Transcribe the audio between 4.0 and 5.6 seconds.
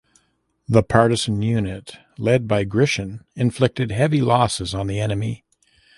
losses on the enemy.